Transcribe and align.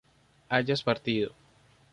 hayas 0.49 0.81
partido 0.81 1.35